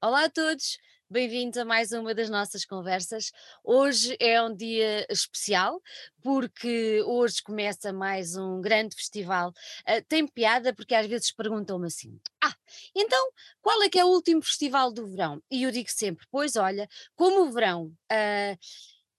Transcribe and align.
Olá 0.00 0.26
a 0.26 0.30
todos, 0.30 0.78
bem-vindos 1.10 1.58
a 1.58 1.64
mais 1.64 1.90
uma 1.90 2.14
das 2.14 2.30
nossas 2.30 2.64
conversas. 2.64 3.32
Hoje 3.64 4.16
é 4.20 4.40
um 4.40 4.54
dia 4.54 5.04
especial 5.10 5.82
porque 6.22 7.02
hoje 7.04 7.42
começa 7.42 7.92
mais 7.92 8.36
um 8.36 8.60
grande 8.60 8.94
festival. 8.94 9.48
Uh, 9.80 10.00
tem 10.08 10.24
piada 10.24 10.72
porque 10.72 10.94
às 10.94 11.04
vezes 11.08 11.32
perguntam-me 11.32 11.88
assim: 11.88 12.16
Ah, 12.40 12.54
então 12.94 13.32
qual 13.60 13.82
é 13.82 13.88
que 13.88 13.98
é 13.98 14.04
o 14.04 14.08
último 14.10 14.40
festival 14.40 14.92
do 14.92 15.04
verão? 15.04 15.42
E 15.50 15.64
eu 15.64 15.72
digo 15.72 15.90
sempre: 15.90 16.24
Pois 16.30 16.54
olha, 16.54 16.88
como 17.16 17.48
o 17.48 17.50
verão. 17.50 17.86
Uh, 18.12 18.56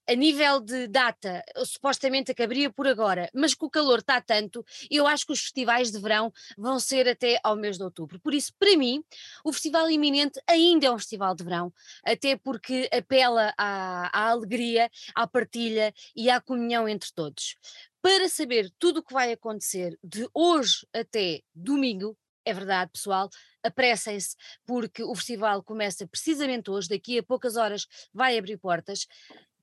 a 0.10 0.16
nível 0.16 0.60
de 0.60 0.88
data, 0.88 1.44
supostamente 1.64 2.32
acabaria 2.32 2.72
por 2.72 2.88
agora, 2.88 3.30
mas 3.32 3.54
com 3.54 3.68
o 3.68 3.70
calor 3.70 4.00
está 4.00 4.20
tanto, 4.20 4.66
eu 4.90 5.06
acho 5.06 5.24
que 5.24 5.34
os 5.34 5.42
festivais 5.42 5.92
de 5.92 6.00
verão 6.00 6.34
vão 6.58 6.80
ser 6.80 7.08
até 7.08 7.40
ao 7.44 7.56
mês 7.56 7.78
de 7.78 7.84
outubro. 7.84 8.20
Por 8.20 8.34
isso, 8.34 8.52
para 8.58 8.76
mim, 8.76 9.04
o 9.46 9.54
festival 9.54 9.88
iminente 9.88 10.42
ainda 10.48 10.88
é 10.88 10.92
um 10.92 10.98
festival 10.98 11.36
de 11.36 11.44
verão, 11.44 11.72
até 12.04 12.36
porque 12.36 12.90
apela 12.92 13.54
à, 13.56 14.10
à 14.12 14.30
alegria, 14.32 14.90
à 15.14 15.28
partilha 15.28 15.94
e 16.16 16.28
à 16.28 16.42
comunhão 16.42 16.90
entre 16.90 17.14
todos. 17.14 17.56
Para 18.02 18.28
saber 18.30 18.72
tudo 18.80 19.02
o 19.02 19.04
que 19.04 19.14
vai 19.14 19.32
acontecer 19.32 19.96
de 20.04 20.28
hoje 20.34 20.88
até 20.92 21.42
domingo, 21.54 22.18
é 22.46 22.54
verdade, 22.54 22.92
pessoal, 22.92 23.30
apressem-se, 23.64 24.36
porque 24.66 25.04
o 25.04 25.14
festival 25.14 25.62
começa 25.62 26.08
precisamente 26.08 26.72
hoje, 26.72 26.90
daqui 26.90 27.20
a 27.20 27.24
poucas 27.24 27.56
horas 27.56 27.86
vai 28.12 28.38
abrir 28.38 28.58
portas. 28.58 29.06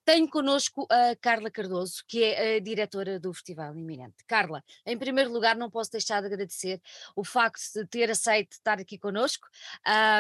Tenho 0.07 0.31
connosco 0.31 0.87
a 0.89 1.17
Carla 1.17 1.51
Cardoso, 1.51 2.05
que 2.07 2.23
é 2.23 2.59
a 2.59 2.61
diretora 2.61 3.19
do 3.19 3.33
Festival 3.35 3.77
Iminente. 3.77 4.25
Carla, 4.25 4.63
em 4.87 4.97
primeiro 4.97 5.33
lugar, 5.33 5.57
não 5.57 5.69
posso 5.69 5.91
deixar 5.91 6.21
de 6.21 6.29
agradecer 6.29 6.81
o 7.17 7.25
facto 7.25 7.61
de 7.75 7.85
ter 7.89 8.09
aceito 8.09 8.53
estar 8.53 8.79
aqui 8.79 8.97
connosco 8.97 9.49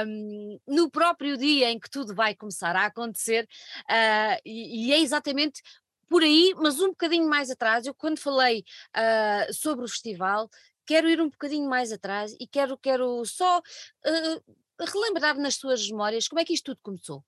um, 0.04 0.59
no 0.66 0.90
próprio 0.90 1.36
dia 1.36 1.70
em 1.70 1.78
que 1.78 1.88
tudo 1.88 2.16
vai 2.16 2.34
começar 2.34 2.74
a 2.74 2.86
acontecer, 2.86 3.48
uh, 3.84 4.40
e, 4.45 4.88
e 4.88 4.93
é 4.93 4.98
exatamente 4.98 5.62
por 6.09 6.24
aí, 6.24 6.52
mas 6.56 6.80
um 6.80 6.88
bocadinho 6.88 7.28
mais 7.28 7.48
atrás. 7.48 7.87
Eu, 7.87 7.95
quando 7.95 8.18
falei 8.18 8.65
uh, 8.90 9.54
sobre 9.54 9.84
o 9.84 9.88
festival, 9.88 10.50
quero 10.84 11.09
ir 11.09 11.21
um 11.21 11.30
bocadinho 11.30 11.71
mais 11.71 11.93
atrás 11.93 12.34
e 12.40 12.46
quero, 12.48 12.76
quero 12.76 13.24
só 13.24 13.60
uh, 13.60 14.54
relembrar 14.84 15.38
nas 15.38 15.54
suas 15.54 15.88
memórias 15.88 16.26
como 16.26 16.40
é 16.40 16.45
que 16.45 16.54
isto 16.54 16.74
tudo 16.74 16.80
começou. 16.82 17.24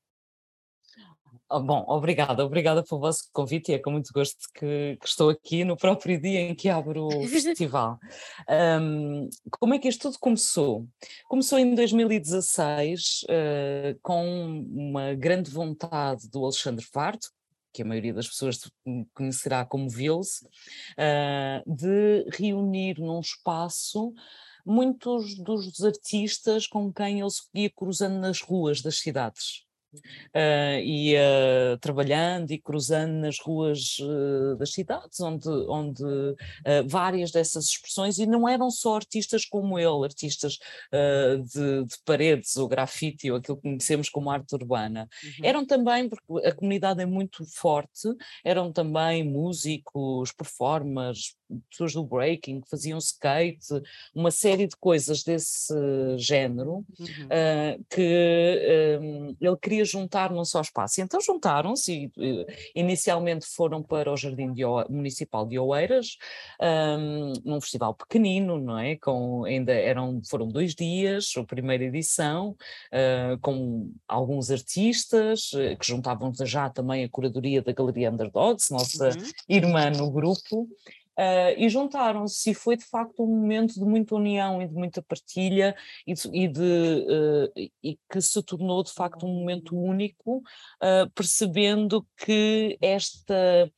Oh, 1.50 1.60
bom, 1.60 1.82
obrigada, 1.88 2.44
obrigada 2.44 2.84
pelo 2.84 3.00
vosso 3.00 3.24
convite 3.32 3.72
e 3.72 3.74
é 3.74 3.78
com 3.78 3.90
muito 3.90 4.12
gosto 4.12 4.36
que, 4.52 4.98
que 5.00 5.08
estou 5.08 5.30
aqui 5.30 5.64
no 5.64 5.78
próprio 5.78 6.20
dia 6.20 6.40
em 6.42 6.54
que 6.54 6.68
abro 6.68 7.06
o 7.06 7.26
festival. 7.26 7.98
Um, 8.82 9.30
como 9.52 9.72
é 9.72 9.78
que 9.78 9.88
isto 9.88 10.02
tudo 10.02 10.18
começou? 10.18 10.86
Começou 11.26 11.58
em 11.58 11.74
2016 11.74 13.22
uh, 13.22 13.98
com 14.02 14.62
uma 14.70 15.14
grande 15.14 15.50
vontade 15.50 16.28
do 16.28 16.44
Alexandre 16.44 16.84
Fardo, 16.84 17.26
que 17.72 17.80
a 17.80 17.86
maioria 17.86 18.12
das 18.12 18.28
pessoas 18.28 18.60
conhecerá 19.14 19.64
como 19.64 19.88
Vils, 19.88 20.42
uh, 20.98 21.74
de 21.74 22.26
reunir 22.30 22.98
num 22.98 23.20
espaço 23.20 24.12
muitos 24.66 25.34
dos 25.38 25.82
artistas 25.82 26.66
com 26.66 26.92
quem 26.92 27.20
ele 27.20 27.30
se 27.30 27.44
ia 27.54 27.70
cruzando 27.70 28.18
nas 28.18 28.42
ruas 28.42 28.82
das 28.82 28.98
cidades 28.98 29.66
uh, 29.94 30.80
ia 30.82 31.78
trabalhando 31.80 32.50
e 32.50 32.58
cruzando 32.58 33.12
nas 33.12 33.38
ruas 33.38 33.98
uh, 34.00 34.56
das 34.56 34.72
cidades, 34.72 35.20
onde, 35.20 35.48
onde 35.68 36.04
várias 36.86 37.30
dessas 37.30 37.66
expressões, 37.66 38.18
e 38.18 38.26
não 38.26 38.48
eram 38.48 38.70
só 38.70 38.96
artistas 38.96 39.44
como 39.44 39.78
ele, 39.78 40.04
artistas 40.04 40.58
de, 40.92 41.84
de, 41.84 41.96
paredes, 42.04 42.56
ou 42.56 42.68
grafite, 42.68 43.30
ou 43.30 43.38
aquilo 43.38 43.56
que 43.56 43.62
conhecemos 43.62 44.08
como 44.08 44.30
arte 44.30 44.54
urbana. 44.54 45.08
Uhum. 45.22 45.44
Eram 45.44 45.66
também, 45.66 46.08
porque 46.08 46.46
a 46.46 46.54
comunidade 46.54 47.02
é 47.02 47.06
muito 47.06 47.44
forte, 47.46 48.08
eram 48.44 48.72
também 48.72 49.24
músicos, 49.24 50.32
performers, 50.32 51.36
pessoas 51.70 51.94
do 51.94 52.04
breaking, 52.04 52.60
que 52.60 52.68
faziam 52.68 52.98
skate, 52.98 53.82
uma 54.14 54.30
série 54.30 54.66
de 54.66 54.76
coisas 54.76 55.22
desse 55.22 55.74
género, 56.16 56.84
uhum. 56.98 57.04
uh, 57.26 57.84
que 57.88 58.98
um, 59.00 59.36
ele 59.40 59.56
queria 59.56 59.77
juntar 59.84 60.30
num 60.30 60.44
só 60.44 60.60
espaço. 60.60 61.00
Então 61.00 61.20
juntaram-se 61.20 62.10
e 62.16 62.46
inicialmente 62.74 63.46
foram 63.46 63.82
para 63.82 64.12
o 64.12 64.16
Jardim 64.16 64.52
de 64.52 64.64
o, 64.64 64.84
Municipal 64.88 65.46
de 65.46 65.58
Oeiras, 65.58 66.16
um, 66.60 67.32
num 67.44 67.60
festival 67.60 67.94
pequenino, 67.94 68.58
não 68.58 68.78
é? 68.78 68.96
Com, 68.96 69.44
ainda 69.44 69.72
eram, 69.72 70.20
foram 70.28 70.48
dois 70.48 70.74
dias, 70.74 71.32
a 71.36 71.44
primeira 71.44 71.84
edição, 71.84 72.56
uh, 72.92 73.38
com 73.40 73.92
alguns 74.06 74.50
artistas, 74.50 75.52
uh, 75.52 75.76
que 75.78 75.86
juntavam 75.86 76.32
já 76.44 76.68
também 76.70 77.04
a 77.04 77.08
curadoria 77.08 77.62
da 77.62 77.72
Galeria 77.72 78.10
Underdogs, 78.10 78.70
nossa 78.70 79.08
uhum. 79.08 79.24
irmã 79.48 79.90
no 79.90 80.10
grupo, 80.10 80.68
Uh, 81.18 81.50
e 81.56 81.68
juntaram-se 81.68 82.50
e 82.50 82.54
foi 82.54 82.76
de 82.76 82.84
facto 82.84 83.24
um 83.24 83.26
momento 83.26 83.74
de 83.74 83.84
muita 83.84 84.14
união 84.14 84.62
e 84.62 84.68
de 84.68 84.74
muita 84.74 85.02
partilha 85.02 85.74
e, 86.06 86.14
de, 86.14 86.28
e, 86.32 86.46
de, 86.46 86.60
uh, 86.60 87.70
e 87.82 87.98
que 88.08 88.20
se 88.20 88.40
tornou 88.40 88.84
de 88.84 88.92
facto 88.92 89.26
um 89.26 89.34
momento 89.34 89.76
único, 89.76 90.36
uh, 90.36 91.10
percebendo 91.16 92.06
que 92.16 92.78
esta, 92.80 93.68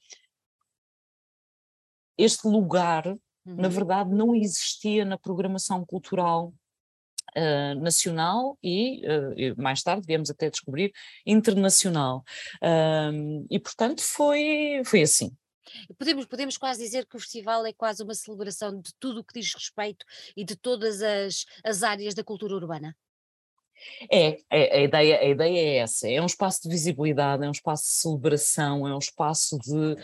este 2.18 2.46
lugar, 2.46 3.06
uhum. 3.06 3.16
na 3.46 3.68
verdade, 3.68 4.10
não 4.10 4.34
existia 4.34 5.06
na 5.06 5.16
programação 5.16 5.84
cultural 5.86 6.52
Uh, 7.36 7.78
nacional 7.80 8.58
e, 8.60 9.02
uh, 9.06 9.62
mais 9.62 9.84
tarde 9.84 10.04
viemos 10.04 10.30
até 10.30 10.50
descobrir 10.50 10.90
internacional. 11.24 12.24
Uh, 12.56 13.46
e 13.48 13.56
portanto 13.60 14.02
foi, 14.02 14.82
foi 14.84 15.02
assim. 15.02 15.30
Podemos, 15.98 16.26
podemos 16.26 16.56
quase 16.56 16.82
dizer 16.82 17.06
que 17.06 17.16
o 17.16 17.20
festival 17.20 17.64
é 17.66 17.72
quase 17.72 18.02
uma 18.02 18.14
celebração 18.14 18.80
de 18.80 18.92
tudo 18.98 19.20
o 19.20 19.24
que 19.24 19.38
diz 19.38 19.52
respeito 19.54 20.04
e 20.36 20.44
de 20.44 20.56
todas 20.56 21.02
as, 21.02 21.44
as 21.64 21.82
áreas 21.82 22.14
da 22.14 22.24
cultura 22.24 22.54
urbana. 22.54 22.96
É, 24.10 24.38
é, 24.50 24.78
a, 24.78 24.82
ideia, 24.82 25.18
a 25.20 25.24
ideia 25.24 25.58
é 25.58 25.76
essa, 25.78 26.08
é 26.08 26.20
um 26.20 26.26
espaço 26.26 26.62
de 26.62 26.68
visibilidade, 26.68 27.44
é 27.44 27.48
um 27.48 27.52
espaço 27.52 27.84
de 27.84 27.92
celebração, 27.92 28.86
é 28.86 28.94
um 28.94 28.98
espaço 28.98 29.58
de 29.58 29.96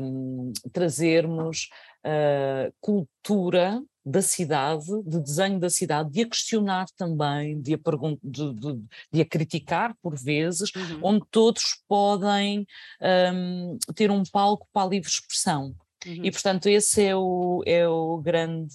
um, 0.00 0.52
trazermos 0.72 1.68
uh, 2.06 2.72
cultura 2.80 3.82
da 4.04 4.22
cidade, 4.22 4.86
de 5.04 5.20
desenho 5.20 5.58
da 5.58 5.68
cidade, 5.68 6.10
de 6.10 6.22
a 6.22 6.28
questionar 6.28 6.86
também, 6.96 7.60
de 7.60 7.74
a, 7.74 7.78
de, 8.22 8.54
de, 8.54 8.84
de 9.12 9.20
a 9.20 9.24
criticar 9.24 9.94
por 10.02 10.16
vezes, 10.16 10.74
uhum. 10.74 11.00
onde 11.02 11.26
todos 11.30 11.82
podem 11.86 12.66
um, 13.34 13.78
ter 13.94 14.10
um 14.10 14.22
palco 14.24 14.66
para 14.72 14.86
a 14.86 14.88
livre 14.88 15.08
expressão. 15.08 15.74
Uhum. 16.06 16.24
E 16.24 16.30
portanto 16.30 16.66
esse 16.66 17.02
é 17.04 17.14
o, 17.14 17.62
é 17.66 17.86
o 17.86 18.18
grande 18.18 18.74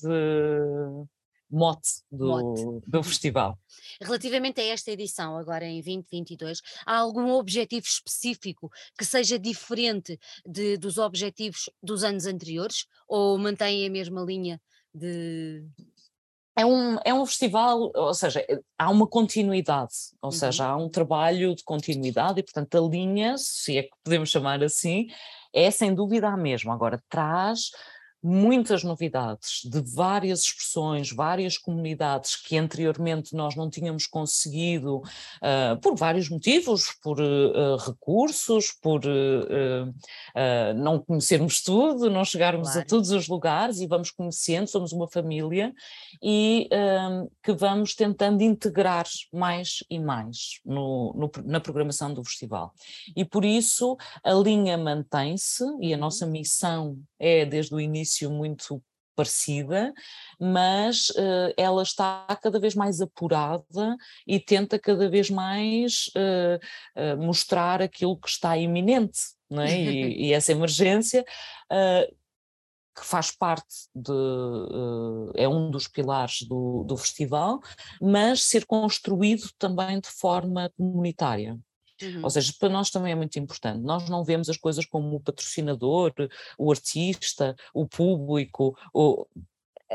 mote 1.50 1.90
do, 2.12 2.28
mote. 2.28 2.82
do 2.88 3.04
festival. 3.04 3.58
Relativamente 4.02 4.60
a 4.60 4.66
esta 4.66 4.92
edição, 4.92 5.38
agora 5.38 5.66
em 5.66 5.82
2022, 5.82 6.62
há 6.86 6.98
algum 6.98 7.32
objetivo 7.32 7.86
específico 7.86 8.70
que 8.98 9.06
seja 9.06 9.40
diferente 9.40 10.20
de, 10.46 10.78
dos 10.78 10.98
objetivos 10.98 11.70
dos 11.82 12.04
anos 12.04 12.26
anteriores 12.26 12.86
ou 13.08 13.38
mantém 13.38 13.86
a 13.86 13.90
mesma 13.90 14.22
linha 14.22 14.60
de. 14.96 15.66
É 16.58 16.66
um, 16.66 16.98
é 17.04 17.14
um 17.14 17.26
festival, 17.26 17.92
ou 17.94 18.14
seja, 18.14 18.40
é, 18.40 18.60
há 18.80 18.90
uma 18.90 19.06
continuidade, 19.06 19.94
ou 20.22 20.30
uhum. 20.30 20.32
seja, 20.32 20.66
há 20.66 20.78
um 20.78 20.88
trabalho 20.88 21.54
de 21.54 21.62
continuidade 21.66 22.40
e, 22.40 22.44
portanto, 22.44 22.78
a 22.78 22.90
linha, 22.90 23.36
se 23.38 23.78
é 23.78 23.84
que 23.84 23.90
podemos 24.02 24.30
chamar 24.30 24.64
assim, 24.64 25.08
é 25.54 25.70
sem 25.70 25.94
dúvida 25.94 26.30
a 26.30 26.38
mesma. 26.38 26.74
Agora, 26.74 27.04
traz 27.10 27.72
muitas 28.26 28.84
novidades 28.84 29.62
de 29.64 29.80
várias 29.82 30.42
expressões, 30.42 31.12
várias 31.12 31.60
comunidades 31.60 32.36
que 32.36 32.58
anteriormente 32.58 33.36
nós 33.36 33.56
não 33.56 33.70
tínhamos 33.70 34.08
conseguido, 34.08 34.98
uh, 34.98 35.80
por 35.80 35.96
vários 35.96 36.28
motivos, 36.28 36.92
por 37.04 37.20
uh, 37.22 37.76
recursos, 37.78 38.72
por 38.82 39.02
uh, 39.06 40.74
não 40.76 41.00
conhecermos 41.00 41.62
tudo, 41.62 42.10
não 42.10 42.26
chegarmos 42.26 42.70
claro. 42.70 42.82
a 42.82 42.86
todos 42.86 43.12
os 43.12 43.28
lugares 43.28 43.80
e 43.80 43.86
vamos 43.86 44.10
conhecendo, 44.10 44.68
somos 44.68 44.92
uma 44.92 45.08
família 45.08 45.72
e 46.24 46.68
que 47.44 47.54
vamos 47.54 47.94
tentando 47.94 48.42
integrar 48.42 49.06
mais 49.32 49.84
e 49.90 50.00
mais 50.00 50.60
no, 50.66 51.14
no, 51.14 51.32
na 51.46 51.60
programação 51.60 52.14
do 52.14 52.24
festival. 52.24 52.74
E 53.16 53.24
por 53.24 53.46
isso 53.46 53.98
a 54.24 54.34
linha 54.34 54.78
mantém-se 54.78 55.64
e 55.80 55.94
a 55.94 55.96
uhum. 55.96 56.02
nossa 56.02 56.26
missão 56.26 56.98
é 57.20 57.46
desde 57.46 57.74
o 57.74 57.80
início 57.80 58.15
muito 58.24 58.82
parecida, 59.16 59.94
mas 60.40 61.10
uh, 61.12 61.54
ela 61.58 61.82
está 61.82 62.26
cada 62.42 62.60
vez 62.60 62.76
mais 62.76 63.02
apurada 63.02 63.96
e 64.28 64.40
tenta 64.40 64.78
cada 64.78 65.10
vez 65.10 65.30
mais 65.30 66.12
uh, 66.16 66.60
uh, 67.02 67.18
mostrar 67.24 67.82
aquilo 67.82 68.18
que 68.18 68.30
está 68.30 68.58
iminente, 68.58 69.20
não 69.50 69.64
é? 69.64 69.80
e, 69.80 70.28
e 70.30 70.34
essa 70.34 70.52
emergência 70.52 71.24
que 72.98 73.06
faz 73.06 73.30
parte 73.30 73.90
de, 73.94 74.14
é 75.36 75.50
um 75.50 75.70
dos 75.70 75.86
pilares 75.86 76.44
do, 76.44 76.86
do 76.86 76.96
festival, 76.96 77.60
mas 78.02 78.42
ser 78.42 78.66
construído 78.66 79.50
também 79.60 80.00
de 80.00 80.08
forma 80.08 80.72
comunitária. 80.78 81.60
Uhum. 82.02 82.24
Ou 82.24 82.30
seja, 82.30 82.54
para 82.60 82.70
nós 82.70 82.90
também 82.90 83.14
é 83.14 83.16
muito 83.16 83.40
importante. 83.40 83.80
Nós 83.82 84.10
não 84.10 84.24
vemos 84.24 84.50
as 84.50 84.58
coisas 84.58 84.86
como 84.86 85.16
o 85.16 85.20
patrocinador, 85.20 86.14
o 86.58 86.72
artista, 86.72 87.56
o 87.74 87.88
público, 87.88 88.78
o, 88.94 89.26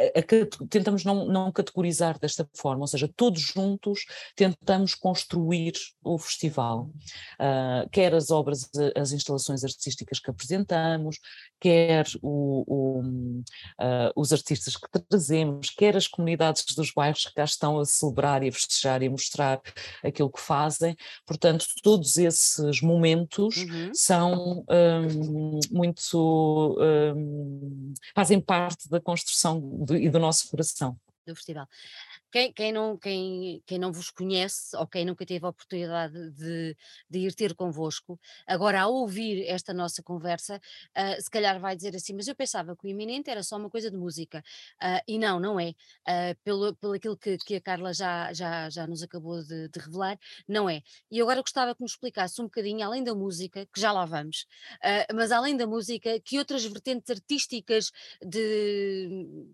a, 0.01 0.21
a, 0.21 0.67
tentamos 0.69 1.05
não, 1.05 1.27
não 1.27 1.53
categorizar 1.53 2.19
desta 2.19 2.49
forma, 2.55 2.83
ou 2.83 2.87
seja, 2.87 3.09
todos 3.15 3.41
juntos 3.41 4.05
tentamos 4.35 4.95
construir 4.95 5.75
o 6.03 6.19
festival, 6.19 6.91
uh, 7.39 7.89
quer 7.91 8.15
as 8.15 8.31
obras, 8.31 8.71
as 8.97 9.13
instalações 9.13 9.65
artísticas 9.65 10.19
que 10.19 10.31
apresentamos, 10.31 11.19
quer 11.61 12.07
o, 12.23 12.65
o, 12.67 13.01
uh, 13.01 14.13
os 14.17 14.33
artistas 14.33 14.77
que 14.77 14.89
trazemos, 15.09 15.71
quer 15.71 15.97
as 15.97 16.07
comunidades 16.07 16.65
dos 16.75 16.93
bairros 16.93 17.27
que 17.27 17.35
cá 17.35 17.45
estão 17.45 17.79
a 17.79 17.85
celebrar 17.85 18.43
e 18.43 18.49
a 18.49 18.53
festejar 18.53 19.03
e 19.03 19.07
a 19.07 19.11
mostrar 19.11 19.61
aquilo 20.03 20.31
que 20.31 20.41
fazem, 20.41 20.97
portanto, 21.27 21.67
todos 21.83 22.17
esses 22.17 22.81
momentos 22.81 23.57
uhum. 23.57 23.91
são 23.93 24.65
um, 24.69 25.61
muito, 25.71 26.79
um, 26.81 27.93
fazem 28.15 28.41
parte 28.41 28.89
da 28.89 29.01
construção 29.01 29.61
do, 29.91 29.97
e 29.97 30.09
do 30.09 30.19
nosso 30.19 30.49
coração. 30.49 30.97
Do 31.27 31.35
festival. 31.35 31.69
Quem, 32.31 32.53
quem, 32.53 32.73
não, 32.73 32.97
quem, 32.97 33.63
quem 33.67 33.79
não 33.79 33.93
vos 33.93 34.09
conhece 34.11 34.77
ou 34.77 34.87
quem 34.87 35.05
nunca 35.05 35.27
teve 35.27 35.45
a 35.45 35.49
oportunidade 35.49 36.31
de, 36.31 36.77
de 37.09 37.19
ir 37.19 37.35
ter 37.35 37.55
convosco, 37.55 38.19
agora 38.47 38.81
ao 38.83 38.95
ouvir 38.95 39.45
esta 39.49 39.75
nossa 39.75 40.03
conversa, 40.03 40.57
uh, 40.97 41.21
se 41.21 41.29
calhar 41.29 41.59
vai 41.61 41.75
dizer 41.75 41.95
assim, 41.95 42.15
mas 42.15 42.29
eu 42.29 42.35
pensava 42.35 42.77
que 42.77 42.87
o 42.87 42.89
iminente 42.89 43.31
era 43.31 43.43
só 43.43 43.57
uma 43.57 43.69
coisa 43.69 43.91
de 43.91 43.97
música. 43.97 44.43
Uh, 44.81 45.03
e 45.09 45.19
não, 45.19 45.41
não 45.41 45.59
é. 45.59 45.71
Uh, 46.09 46.39
pelo, 46.45 46.75
pelo 46.77 46.95
aquilo 46.95 47.17
que, 47.17 47.37
que 47.39 47.57
a 47.57 47.61
Carla 47.61 47.93
já, 47.93 48.33
já, 48.33 48.71
já 48.71 48.87
nos 48.87 49.03
acabou 49.03 49.43
de, 49.43 49.69
de, 49.69 49.81
revelar, 49.81 50.19
não 50.49 50.71
é. 50.71 50.83
E 51.11 51.21
agora 51.21 51.43
gostava 51.43 51.75
que 51.75 51.83
nos 51.83 51.93
explicasse 51.93 52.41
um 52.41 52.45
bocadinho, 52.45 52.85
além 52.85 53.03
da 53.03 53.15
música, 53.15 53.67
que 53.67 53.81
já 53.81 53.93
lá 53.93 54.05
vamos, 54.05 54.47
mas 55.15 55.33
além 55.33 55.57
da 55.57 55.67
música, 55.67 56.21
que 56.21 56.39
outras 56.39 56.65
vertentes 56.65 57.11
artísticas 57.11 57.91
de 58.25 59.49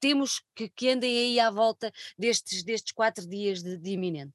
temos 0.00 0.42
que, 0.54 0.68
que 0.68 0.88
andem 0.90 1.16
aí 1.16 1.40
à 1.40 1.50
volta 1.50 1.92
destes, 2.18 2.62
destes 2.62 2.92
quatro 2.92 3.26
dias 3.26 3.62
de, 3.62 3.76
de 3.76 3.90
iminente? 3.90 4.34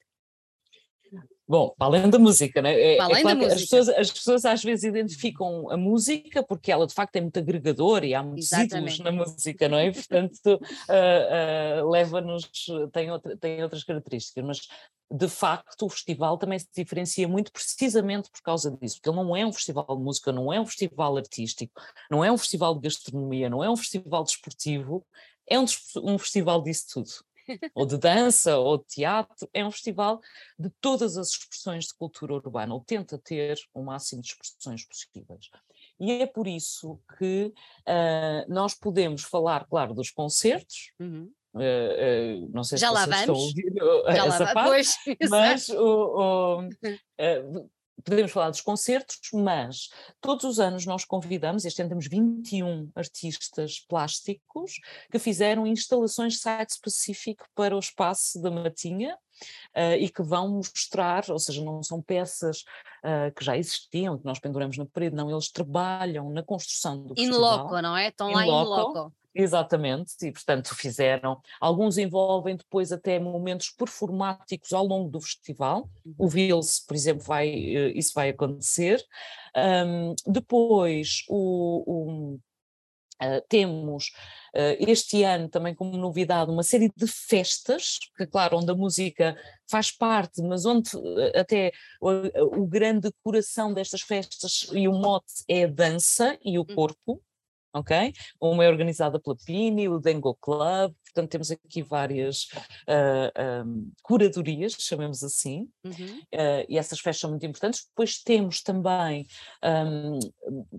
Bom, 1.45 1.75
além 1.77 2.09
da 2.09 2.17
música, 2.17 2.61
né? 2.61 2.73
É, 2.73 2.95
é 2.95 3.01
além 3.01 3.17
é 3.17 3.21
claro 3.21 3.39
da 3.39 3.45
música. 3.45 3.55
As 3.55 3.61
pessoas, 3.61 3.89
as 3.89 4.11
pessoas 4.11 4.45
às 4.45 4.63
vezes 4.63 4.85
identificam 4.85 5.69
a 5.69 5.75
música 5.75 6.41
porque 6.41 6.71
ela 6.71 6.87
de 6.87 6.93
facto 6.93 7.17
é 7.17 7.21
muito 7.21 7.37
agregadora 7.37 8.05
e 8.05 8.15
há 8.15 8.23
muitos 8.23 8.51
Exatamente. 8.51 8.95
ídolos 8.95 8.99
na 8.99 9.11
música, 9.11 9.69
não 9.69 9.77
é? 9.77 9.91
Portanto, 9.91 10.47
uh, 10.47 10.57
uh, 11.85 11.89
leva-nos, 11.89 12.49
tem, 12.93 13.11
outra, 13.11 13.37
tem 13.37 13.61
outras 13.61 13.83
características, 13.83 14.43
mas 14.43 14.67
de 15.11 15.27
facto 15.27 15.85
o 15.85 15.89
festival 15.89 16.37
também 16.37 16.57
se 16.57 16.67
diferencia 16.75 17.27
muito 17.27 17.51
precisamente 17.51 18.31
por 18.31 18.41
causa 18.41 18.71
disso, 18.71 18.95
porque 18.95 19.09
ele 19.09 19.17
não 19.17 19.35
é 19.35 19.45
um 19.45 19.51
festival 19.51 19.85
de 19.85 20.01
música, 20.01 20.31
não 20.31 20.51
é 20.51 20.59
um 20.59 20.65
festival 20.65 21.17
artístico, 21.17 21.73
não 22.09 22.23
é 22.23 22.31
um 22.31 22.37
festival 22.37 22.73
de 22.73 22.81
gastronomia, 22.81 23.49
não 23.49 23.63
é 23.63 23.69
um 23.69 23.77
festival 23.77 24.23
desportivo, 24.23 25.05
é 25.47 25.59
um, 25.59 25.65
um 26.03 26.17
festival 26.17 26.61
disso 26.61 26.85
tudo. 26.93 27.11
ou 27.75 27.85
de 27.85 27.97
dança, 27.97 28.57
ou 28.57 28.77
de 28.77 28.85
teatro, 28.85 29.49
é 29.53 29.65
um 29.65 29.71
festival 29.71 30.21
de 30.57 30.69
todas 30.81 31.17
as 31.17 31.29
expressões 31.29 31.85
de 31.85 31.93
cultura 31.93 32.33
urbana, 32.33 32.73
ou 32.73 32.81
tenta 32.81 33.17
ter 33.17 33.57
o 33.73 33.83
máximo 33.83 34.21
de 34.21 34.29
expressões 34.29 34.85
possíveis. 34.85 35.49
E 35.99 36.11
é 36.11 36.25
por 36.25 36.47
isso 36.47 36.99
que 37.17 37.53
uh, 37.87 38.53
nós 38.53 38.73
podemos 38.73 39.23
falar, 39.23 39.65
claro, 39.65 39.93
dos 39.93 40.09
concertos, 40.09 40.91
uhum. 40.99 41.31
Uh, 41.55 41.59
uh, 41.59 42.49
não 42.51 42.63
sei 42.63 42.79
Já 42.79 42.87
se 42.87 42.93
lá 42.95 43.05
vamos. 43.05 43.19
estão 43.19 43.35
a 43.35 43.37
ouvir 43.37 43.73
Já 44.17 44.25
essa 44.25 44.43
lá 44.43 44.53
parte, 44.55 44.69
pois, 44.69 44.97
mas 45.29 45.69
o, 45.69 46.57
o, 46.57 46.69
podemos 48.03 48.31
falar 48.31 48.49
dos 48.49 48.61
concertos, 48.61 49.19
mas 49.33 49.89
todos 50.19 50.43
os 50.45 50.59
anos 50.59 50.85
nós 50.85 51.05
convidamos, 51.05 51.65
este 51.65 51.81
ano 51.81 51.89
temos 51.89 52.07
21 52.07 52.91
artistas 52.95 53.79
plásticos 53.87 54.79
que 55.11 55.19
fizeram 55.19 55.67
instalações 55.67 56.39
site-específico 56.39 57.45
para 57.55 57.75
o 57.75 57.79
espaço 57.79 58.41
da 58.41 58.51
Matinha, 58.51 59.17
Uh, 59.75 59.95
e 59.99 60.09
que 60.09 60.21
vão 60.21 60.49
mostrar, 60.49 61.25
ou 61.29 61.39
seja, 61.39 61.63
não 61.63 61.81
são 61.83 62.01
peças 62.01 62.63
uh, 63.03 63.33
que 63.35 63.43
já 63.43 63.57
existiam, 63.57 64.17
que 64.17 64.25
nós 64.25 64.39
penduramos 64.39 64.77
na 64.77 64.85
parede, 64.85 65.15
não, 65.15 65.29
eles 65.29 65.51
trabalham 65.51 66.29
na 66.29 66.43
construção 66.43 67.03
do 67.03 67.13
in 67.13 67.25
festival. 67.25 67.39
In 67.39 67.41
loco, 67.41 67.81
não 67.81 67.97
é? 67.97 68.07
Estão 68.09 68.29
in 68.29 68.33
lá 68.33 68.45
loco, 68.45 68.91
in 68.91 68.99
loco. 68.99 69.13
Exatamente, 69.35 70.13
e 70.21 70.31
portanto 70.31 70.75
fizeram. 70.75 71.41
Alguns 71.59 71.97
envolvem 71.97 72.55
depois 72.55 72.91
até 72.91 73.19
momentos 73.19 73.71
performáticos 73.71 74.71
ao 74.73 74.85
longo 74.85 75.09
do 75.09 75.19
festival. 75.19 75.89
O 76.17 76.23
uhum. 76.23 76.29
Vils, 76.29 76.79
por 76.87 76.95
exemplo, 76.95 77.23
vai, 77.23 77.49
eh, 77.49 77.93
isso 77.95 78.13
vai 78.13 78.29
acontecer. 78.29 79.03
Um, 79.55 80.13
depois 80.27 81.23
o, 81.27 81.83
o 82.35 82.39
Uh, 83.21 83.41
temos 83.47 84.07
uh, 84.55 84.75
este 84.79 85.23
ano 85.23 85.47
também 85.47 85.73
como 85.73 85.95
novidade 85.97 86.51
uma 86.51 86.63
série 86.63 86.91
de 86.95 87.07
festas, 87.07 87.99
que 88.17 88.25
claro, 88.25 88.57
onde 88.57 88.71
a 88.71 88.75
música 88.75 89.37
faz 89.69 89.91
parte, 89.91 90.41
mas 90.41 90.65
onde 90.65 90.95
uh, 90.95 91.39
até 91.39 91.71
o, 92.01 92.09
o, 92.61 92.67
grande 92.67 93.11
coração 93.23 93.73
destas 93.73 94.01
festas 94.01 94.67
e 94.73 94.87
o 94.87 94.93
mote 94.93 95.43
é 95.47 95.65
a 95.65 95.67
dança 95.67 96.37
e 96.43 96.57
o 96.57 96.65
uhum. 96.67 96.75
corpo, 96.75 97.21
ok? 97.73 98.13
Uma 98.39 98.63
é 98.63 98.69
organizada 98.69 99.19
pela 99.19 99.35
Pini, 99.35 99.89
o 99.89 99.99
Dengo 99.99 100.35
Club, 100.35 100.93
portanto 101.05 101.29
temos 101.29 101.51
aqui 101.51 101.81
várias 101.81 102.47
uh, 102.87 103.65
um, 103.65 103.91
curadorias, 104.01 104.73
chamemos 104.79 105.23
assim, 105.23 105.69
uhum. 105.83 106.19
uh, 106.33 106.65
e 106.69 106.77
essas 106.77 106.99
festas 106.99 107.21
são 107.21 107.29
muito 107.31 107.45
importantes. 107.45 107.85
Depois 107.87 108.21
temos 108.21 108.61
também, 108.61 109.25
um, 109.63 110.19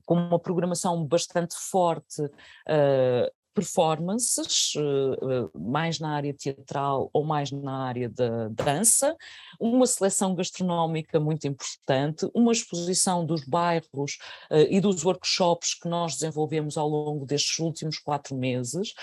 com 0.05 0.15
uma 0.15 0.39
programação 0.39 1.05
bastante 1.05 1.55
forte, 1.57 2.23
uh, 2.23 3.31
performances, 3.55 4.73
eh, 4.77 5.49
mais 5.55 6.01
na 6.01 6.15
área 6.15 6.35
teatral 6.35 7.09
ou 7.13 7.25
mais 7.25 7.53
na 7.53 7.85
área 7.87 8.09
da 8.09 8.49
dança, 8.49 9.17
uma 9.61 9.87
seleção 9.87 10.35
gastronómica 10.35 11.21
muito 11.21 11.47
importante, 11.47 12.29
uma 12.35 12.53
exposição 12.53 13.25
dos 13.25 13.45
bairros 13.45 14.19
eh, 14.51 14.75
e 14.75 14.81
dos 14.81 15.05
workshops 15.05 15.75
que 15.75 15.89
nós 15.89 16.15
desenvolvemos 16.15 16.77
ao 16.77 16.89
longo 16.89 17.25
destes 17.25 17.59
últimos 17.61 17.99
quatro 17.99 18.37
meses, 18.37 18.95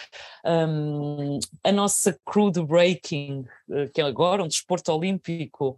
a 1.63 1.71
nossa 1.71 2.19
crew 2.25 2.51
de 2.51 2.61
breaking, 2.63 3.45
eh, 3.69 3.87
que 3.87 4.01
é 4.01 4.03
agora 4.03 4.43
um 4.43 4.47
desporto 4.47 4.91
olímpico, 4.91 5.77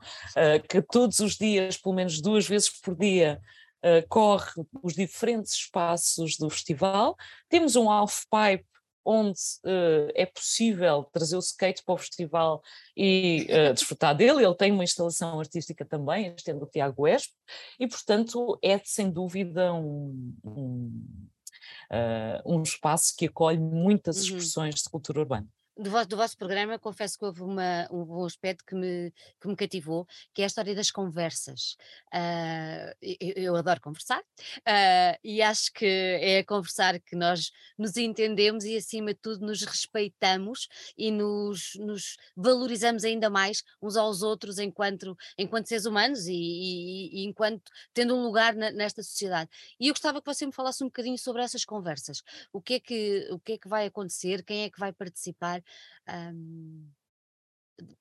que 0.68 0.82
todos 0.82 1.20
os 1.20 1.38
dias, 1.38 1.78
pelo 1.78 1.94
menos 1.94 2.20
duas 2.20 2.48
vezes 2.48 2.70
por 2.70 2.96
dia, 2.96 3.40
uh, 3.84 4.08
corre 4.08 4.64
os 4.82 4.94
diferentes 4.94 5.54
espaços 5.54 6.38
do 6.38 6.50
festival. 6.50 7.16
Temos 7.50 7.76
um 7.76 7.90
half-pipe 7.90 8.66
onde 9.06 9.40
uh, 9.66 10.10
é 10.16 10.26
possível 10.26 11.04
trazer 11.12 11.36
o 11.36 11.40
skate 11.40 11.84
para 11.84 11.96
o 11.96 11.98
festival 11.98 12.64
e 12.96 13.48
uh, 13.50 13.74
desfrutar 13.76 14.16
dele. 14.16 14.44
Ele 14.44 14.56
tem 14.56 14.72
uma 14.72 14.84
instalação 14.84 15.40
artística 15.40 15.86
também, 15.86 16.34
este 16.36 16.52
é 16.52 16.54
do 16.54 16.66
Tiago 16.66 17.08
Esp, 17.08 17.34
e 17.80 17.88
portanto 17.88 18.58
é 18.62 18.80
sem 18.84 19.12
dúvida 19.12 19.74
um, 19.74 20.34
um, 20.44 21.06
uh, 21.92 22.58
um 22.58 22.64
espaço 22.64 23.14
que 23.18 23.26
acolhe 23.26 23.60
muitas 23.60 24.18
uhum. 24.18 24.24
expressões 24.24 24.76
de 24.76 24.90
cultura 24.90 25.20
urbana 25.20 25.48
do, 25.78 25.90
vosso, 25.90 26.08
do 26.08 26.18
vosso 26.18 26.38
programa, 26.38 26.78
confesso 26.78 27.18
que 27.18 27.26
houve 27.26 27.42
uma, 27.42 27.88
um, 27.92 28.22
um 28.22 28.26
aspecto 28.26 28.64
que 28.66 28.76
me, 28.76 29.12
que 29.42 29.48
me 29.48 29.56
cativou, 29.56 30.08
que 30.34 30.42
é 30.42 30.46
a 30.46 30.48
história 30.48 30.76
das 30.76 30.92
conversas. 30.92 31.76
Uh, 32.14 32.94
eu, 33.02 33.34
eu, 33.36 33.56
adoro 33.56 33.82
conversar 33.82 34.20
uh, 34.20 35.20
e 35.24 35.42
acho 35.42 35.74
que 35.74 35.86
é 35.86 36.40
a 36.40 36.46
conversar 36.46 37.00
que 37.00 37.16
nós 37.16 37.52
nos 37.78 37.98
entendemos 37.98 38.66
e, 38.66 38.78
acima 38.78 39.14
de 39.14 39.20
tudo, 39.20 39.46
nos 39.46 39.64
respeitamos 39.64 40.68
e 40.98 41.12
nos, 41.12 41.74
nos 41.76 42.18
valorizamos 42.36 43.04
ainda 43.04 43.30
mais 43.30 43.64
uns 43.82 43.98
aos 43.98 44.22
outros 44.22 44.60
enquanto, 44.60 45.18
enquanto 45.38 45.68
seres 45.68 45.86
humanos 45.86 46.28
e, 46.28 46.34
e, 46.34 47.22
e 47.22 47.26
enquanto 47.26 47.72
tendo 47.94 48.16
um 48.16 48.24
lugar 48.24 48.54
na, 48.54 48.72
nesta 48.72 49.02
sociedade. 49.02 49.50
E 49.80 49.88
eu 49.88 49.94
gostava 49.94 50.22
que 50.22 50.28
você 50.28 50.46
me 50.46 50.52
falasse 50.52 50.84
um 50.84 50.88
bocadinho 50.88 51.18
sobre 51.18 51.42
essas 51.42 51.66
conversas. 51.66 52.22
O 52.52 52.62
que 52.62 52.76
é 52.76 52.80
que, 52.80 53.28
o 53.32 53.40
que, 53.40 53.54
é 53.54 53.58
que 53.58 53.68
vai 53.68 53.88
acontecer? 53.88 54.44
Quem 54.44 54.64
é 54.64 54.70
que 54.70 54.80
vai 54.80 54.94
participar? 54.94 55.63
Um, 56.10 56.90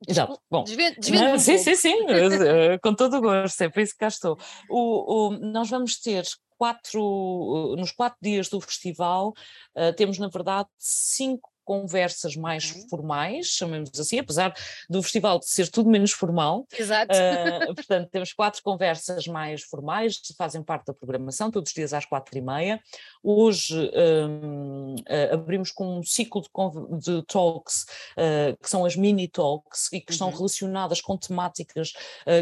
Exato. 0.06 0.40
Bom, 0.50 0.64
não, 1.10 1.38
sim, 1.38 1.58
sim, 1.58 1.74
sim, 1.74 2.06
eh, 2.08 2.78
com 2.78 2.94
todo 2.94 3.16
o 3.16 3.20
gosto, 3.20 3.60
é 3.62 3.68
por 3.68 3.80
isso 3.80 3.92
que 3.92 4.00
cá 4.00 4.08
estou. 4.08 4.38
O, 4.68 5.28
o, 5.28 5.30
nós 5.38 5.70
vamos 5.70 5.98
ter 5.98 6.24
quatro, 6.58 7.74
nos 7.76 7.90
quatro 7.90 8.18
dias 8.22 8.48
do 8.48 8.60
festival, 8.60 9.32
uh, 9.76 9.92
temos 9.96 10.18
na 10.18 10.28
verdade 10.28 10.68
cinco 10.78 11.50
conversas 11.64 12.36
mais 12.36 12.68
formais, 12.90 13.46
chamemos 13.46 13.90
assim, 13.98 14.18
apesar 14.18 14.54
do 14.88 15.02
festival 15.02 15.38
de 15.38 15.48
ser 15.48 15.68
tudo 15.68 15.88
menos 15.88 16.12
formal. 16.12 16.66
Exato. 16.76 17.12
Uh, 17.14 17.74
portanto, 17.74 18.10
temos 18.10 18.32
quatro 18.32 18.62
conversas 18.62 19.26
mais 19.26 19.62
formais, 19.62 20.18
que 20.18 20.34
fazem 20.34 20.62
parte 20.62 20.86
da 20.86 20.94
programação, 20.94 21.50
todos 21.50 21.70
os 21.70 21.74
dias 21.74 21.92
às 21.92 22.04
quatro 22.04 22.36
e 22.36 22.40
meia. 22.40 22.80
Hoje 23.22 23.90
um, 23.94 24.96
uh, 24.96 25.34
abrimos 25.34 25.70
com 25.70 25.98
um 25.98 26.02
ciclo 26.02 26.42
de, 26.42 26.98
de 26.98 27.22
talks, 27.26 27.86
uh, 28.16 28.56
que 28.60 28.68
são 28.68 28.84
as 28.84 28.96
mini 28.96 29.28
talks, 29.28 29.86
e 29.92 30.00
que 30.00 30.10
uhum. 30.10 30.14
estão 30.14 30.30
relacionadas 30.30 31.00
com 31.00 31.16
temáticas 31.16 31.92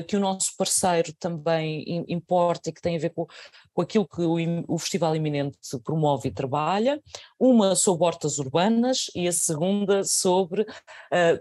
que 0.06 0.16
o 0.16 0.20
nosso 0.20 0.56
parceiro 0.56 1.12
também 1.14 2.04
importa 2.08 2.70
e 2.70 2.72
que 2.72 2.80
têm 2.80 2.96
a 2.96 2.98
ver 2.98 3.10
com, 3.10 3.26
com 3.74 3.82
aquilo 3.82 4.06
que 4.06 4.22
o, 4.22 4.36
o 4.68 4.78
Festival 4.78 5.14
Iminente 5.14 5.58
promove 5.84 6.28
e 6.28 6.32
trabalha. 6.32 7.00
Uma 7.38 7.74
sobre 7.74 8.04
hortas 8.04 8.38
urbanas 8.38 9.10
e 9.14 9.26
a 9.26 9.32
segunda 9.32 10.04
sobre 10.04 10.66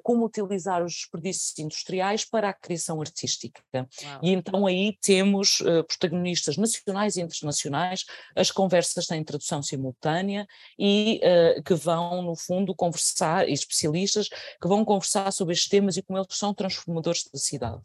como 0.03 0.25
utilizar 0.25 0.83
os 0.83 0.93
desperdícios 0.93 1.57
industriais 1.59 2.25
para 2.25 2.49
a 2.49 2.53
criação 2.53 3.01
artística. 3.01 3.61
Uau. 3.73 4.19
E 4.23 4.31
então 4.31 4.65
aí 4.65 4.97
temos 5.01 5.61
protagonistas 5.87 6.57
nacionais 6.57 7.15
e 7.15 7.21
internacionais, 7.21 8.05
as 8.35 8.51
conversas 8.51 9.05
têm 9.05 9.23
tradução 9.29 9.61
simultânea 9.61 10.47
e 10.77 11.21
uh, 11.23 11.63
que 11.63 11.73
vão, 11.75 12.21
no 12.21 12.35
fundo, 12.35 12.75
conversar, 12.75 13.47
e 13.47 13.53
especialistas 13.53 14.27
que 14.27 14.67
vão 14.67 14.83
conversar 14.83 15.31
sobre 15.31 15.53
estes 15.53 15.69
temas 15.69 15.97
e 15.97 16.01
como 16.01 16.17
eles 16.17 16.27
são 16.31 16.53
transformadores 16.53 17.29
da 17.31 17.39
cidade. 17.39 17.81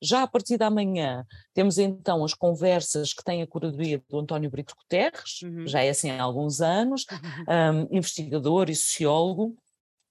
Já 0.00 0.22
a 0.22 0.28
partir 0.28 0.56
da 0.56 0.70
manhã 0.70 1.26
temos 1.52 1.76
então 1.76 2.24
as 2.24 2.32
conversas 2.32 3.12
que 3.12 3.24
tem 3.24 3.42
a 3.42 3.46
curadoria 3.46 4.00
do 4.08 4.20
António 4.20 4.48
Brito 4.48 4.76
Guterres, 4.76 5.42
uhum. 5.42 5.66
já 5.66 5.82
é 5.82 5.90
assim 5.90 6.10
há 6.10 6.22
alguns 6.22 6.60
anos, 6.60 7.04
um, 7.90 7.96
investigador 7.96 8.70
e 8.70 8.76
sociólogo, 8.76 9.56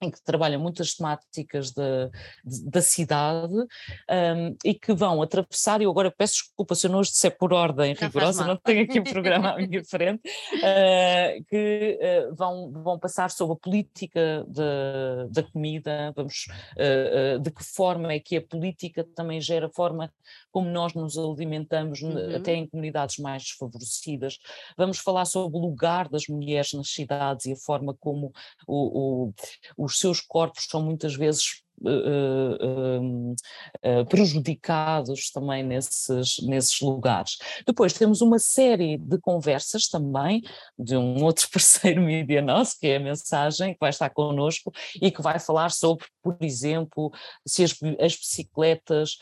em 0.01 0.11
que 0.11 0.21
trabalha 0.21 0.59
muitas 0.59 0.93
temáticas 0.93 1.71
de, 1.71 2.09
de, 2.45 2.69
da 2.69 2.81
cidade 2.81 3.53
um, 3.53 4.55
e 4.63 4.73
que 4.73 4.93
vão 4.93 5.21
atravessar, 5.21 5.81
e 5.81 5.85
eu 5.85 5.91
agora 5.91 6.11
peço 6.11 6.33
desculpa 6.35 6.75
se 6.75 6.87
eu 6.87 6.91
não 6.91 6.99
os 6.99 7.07
disser 7.09 7.35
por 7.37 7.51
ordem 7.51 7.95
não 7.95 8.07
rigorosa, 8.07 8.45
não 8.45 8.55
tenho 8.55 8.83
aqui 8.83 8.99
o 8.99 9.03
programa 9.03 9.51
à 9.51 9.57
minha 9.57 9.83
frente, 9.85 10.21
uh, 10.27 11.45
que 11.49 11.99
uh, 11.99 12.35
vão, 12.35 12.71
vão 12.71 12.99
passar 12.99 13.31
sobre 13.31 13.53
a 13.53 13.59
política 13.59 14.45
de, 14.47 15.31
da 15.31 15.43
comida, 15.43 16.13
vamos, 16.15 16.45
uh, 16.75 17.39
de 17.39 17.51
que 17.51 17.63
forma 17.63 18.13
é 18.13 18.19
que 18.19 18.37
a 18.37 18.41
política 18.41 19.03
também 19.15 19.41
gera 19.41 19.69
forma 19.69 20.11
como 20.51 20.69
nós 20.69 20.93
nos 20.93 21.17
alimentamos, 21.17 22.01
uhum. 22.01 22.35
até 22.35 22.53
em 22.53 22.67
comunidades 22.67 23.17
mais 23.17 23.43
desfavorecidas. 23.43 24.37
Vamos 24.77 24.99
falar 24.99 25.25
sobre 25.25 25.57
o 25.57 25.61
lugar 25.61 26.07
das 26.07 26.27
mulheres 26.27 26.73
nas 26.73 26.89
cidades 26.89 27.45
e 27.45 27.53
a 27.53 27.55
forma 27.55 27.95
como 27.99 28.31
o, 28.67 29.31
o 29.75 29.86
os 29.87 29.99
seus 29.99 30.19
corpos 30.19 30.67
são 30.69 30.83
muitas 30.83 31.15
vezes 31.15 31.63
uh, 31.81 33.33
uh, 33.33 34.05
prejudicados 34.07 35.29
também 35.31 35.63
nesses, 35.63 36.37
nesses 36.43 36.79
lugares. 36.81 37.37
Depois 37.65 37.93
temos 37.93 38.21
uma 38.21 38.39
série 38.39 38.97
de 38.97 39.19
conversas 39.19 39.87
também 39.87 40.41
de 40.77 40.95
um 40.95 41.21
outro 41.25 41.49
parceiro 41.51 42.01
mídia 42.01 42.41
nosso, 42.41 42.79
que 42.79 42.87
é 42.87 42.97
a 42.97 42.99
Mensagem, 42.99 43.73
que 43.73 43.79
vai 43.79 43.89
estar 43.89 44.09
connosco 44.09 44.71
e 45.01 45.11
que 45.11 45.21
vai 45.21 45.39
falar 45.39 45.71
sobre, 45.71 46.05
por 46.21 46.37
exemplo, 46.41 47.11
se 47.45 47.63
as, 47.63 47.71
as 47.99 48.15
bicicletas 48.15 49.17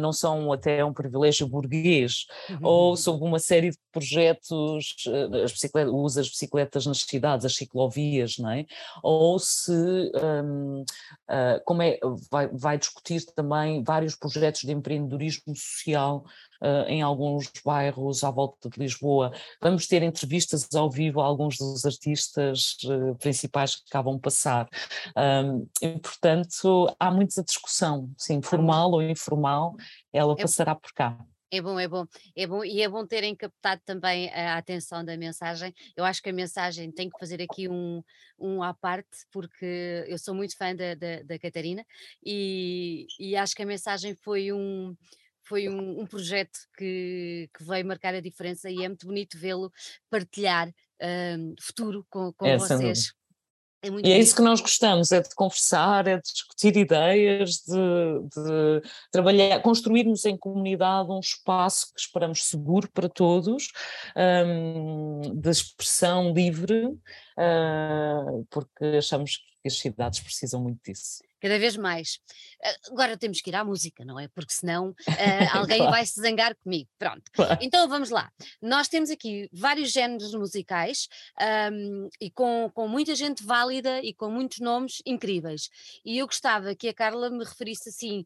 não 0.00 0.12
são 0.12 0.52
até 0.52 0.84
um 0.84 0.92
privilégio 0.92 1.46
burguês, 1.46 2.26
uhum. 2.50 2.58
ou 2.62 2.96
sobre 2.96 3.26
uma 3.26 3.38
série 3.38 3.70
de 3.70 3.78
projetos, 3.92 4.94
as 5.44 5.52
bicicletas, 5.52 5.92
usa 5.92 6.20
as 6.20 6.28
bicicletas 6.28 6.86
nas 6.86 6.98
cidades, 6.98 7.46
as 7.46 7.54
ciclovias, 7.54 8.38
não 8.38 8.50
é? 8.50 8.64
Ou 9.02 9.38
se, 9.38 9.72
um, 9.72 10.82
uh, 10.82 11.60
como 11.64 11.82
é 11.82 11.85
é, 11.86 12.00
vai, 12.30 12.48
vai 12.48 12.78
discutir 12.78 13.24
também 13.34 13.82
vários 13.82 14.14
projetos 14.14 14.62
de 14.62 14.72
empreendedorismo 14.72 15.54
social 15.54 16.24
Uh, 16.58 16.88
em 16.88 17.02
alguns 17.02 17.52
bairros 17.62 18.24
à 18.24 18.30
volta 18.30 18.70
de 18.70 18.80
Lisboa. 18.80 19.30
Vamos 19.60 19.86
ter 19.86 20.02
entrevistas 20.02 20.66
ao 20.74 20.90
vivo 20.90 21.20
a 21.20 21.24
alguns 21.26 21.58
dos 21.58 21.84
artistas 21.84 22.78
uh, 22.86 23.14
principais 23.16 23.76
que 23.76 24.02
vão 24.02 24.18
passar. 24.18 24.66
Um, 25.14 25.68
e, 25.82 25.98
portanto, 25.98 26.96
há 26.98 27.10
muita 27.10 27.44
discussão, 27.44 28.10
sim, 28.16 28.40
formal 28.40 28.90
ou 28.92 29.02
informal, 29.02 29.76
ela 30.10 30.32
é 30.32 30.40
passará 30.40 30.74
por 30.74 30.94
cá. 30.94 31.18
É 31.50 31.60
bom, 31.60 31.78
é 31.78 31.86
bom, 31.86 32.06
é 32.34 32.46
bom, 32.46 32.64
e 32.64 32.82
é 32.82 32.88
bom 32.88 33.06
terem 33.06 33.34
captado 33.36 33.80
também 33.84 34.28
a 34.30 34.56
atenção 34.56 35.04
da 35.04 35.16
mensagem. 35.16 35.72
Eu 35.96 36.04
acho 36.04 36.20
que 36.20 36.30
a 36.30 36.32
mensagem 36.32 36.90
tem 36.90 37.08
que 37.08 37.18
fazer 37.18 37.40
aqui 37.40 37.68
um, 37.68 38.02
um 38.36 38.62
à 38.62 38.74
parte, 38.74 39.24
porque 39.30 40.04
eu 40.08 40.18
sou 40.18 40.34
muito 40.34 40.56
fã 40.56 40.74
da, 40.74 40.94
da, 40.94 41.22
da 41.22 41.38
Catarina 41.38 41.86
e, 42.24 43.06
e 43.18 43.36
acho 43.36 43.54
que 43.54 43.62
a 43.62 43.66
mensagem 43.66 44.16
foi 44.22 44.52
um, 44.52 44.96
foi 45.44 45.68
um, 45.68 46.00
um 46.00 46.06
projeto 46.06 46.58
que, 46.76 47.48
que, 47.56 47.64
veio 47.64 47.86
marcar 47.86 48.14
a 48.14 48.20
diferença 48.20 48.68
e 48.68 48.84
é 48.84 48.88
muito 48.88 49.06
bonito 49.06 49.38
vê-lo 49.38 49.72
partilhar 50.10 50.68
um, 51.38 51.54
futuro 51.60 52.04
com, 52.10 52.32
com 52.32 52.46
é, 52.46 52.58
vocês. 52.58 53.14
É 53.82 53.88
e 53.88 54.12
é 54.12 54.18
isso 54.18 54.34
que 54.34 54.42
nós 54.42 54.60
gostamos, 54.60 55.12
é 55.12 55.20
de 55.20 55.34
conversar, 55.34 56.06
é 56.06 56.16
de 56.16 56.22
discutir 56.22 56.76
ideias, 56.76 57.62
de, 57.66 58.28
de, 58.34 58.88
trabalhar, 59.10 59.60
construirmos 59.60 60.24
em 60.24 60.36
comunidade 60.36 61.10
um 61.10 61.20
espaço 61.20 61.92
que 61.94 62.00
esperamos 62.00 62.44
seguro 62.44 62.88
para 62.90 63.08
todos, 63.08 63.68
um, 64.16 65.20
de 65.34 65.50
expressão 65.50 66.32
livre, 66.32 66.86
uh, 66.86 68.46
porque 68.50 68.84
achamos 68.98 69.40
as 69.68 69.78
cidades 69.78 70.20
precisam 70.20 70.62
muito 70.62 70.80
disso 70.84 71.26
cada 71.40 71.58
vez 71.58 71.76
mais. 71.76 72.18
Agora 72.90 73.16
temos 73.16 73.40
que 73.40 73.50
ir 73.50 73.54
à 73.54 73.64
música, 73.64 74.04
não 74.04 74.18
é? 74.18 74.28
Porque 74.28 74.52
senão 74.52 74.90
uh, 74.90 74.94
alguém 75.52 75.78
claro. 75.78 75.92
vai 75.92 76.06
se 76.06 76.20
zangar 76.20 76.56
comigo. 76.56 76.88
Pronto. 76.98 77.22
Claro. 77.32 77.58
Então 77.60 77.88
vamos 77.88 78.10
lá. 78.10 78.30
Nós 78.60 78.88
temos 78.88 79.10
aqui 79.10 79.48
vários 79.52 79.92
géneros 79.92 80.34
musicais 80.34 81.08
um, 81.72 82.08
e 82.20 82.30
com, 82.30 82.70
com 82.74 82.88
muita 82.88 83.14
gente 83.14 83.44
válida 83.44 84.00
e 84.02 84.12
com 84.14 84.30
muitos 84.30 84.58
nomes 84.58 85.02
incríveis. 85.06 85.68
E 86.04 86.18
eu 86.18 86.26
gostava 86.26 86.74
que 86.74 86.88
a 86.88 86.94
Carla 86.94 87.30
me 87.30 87.44
referisse 87.44 87.90
assim 87.90 88.24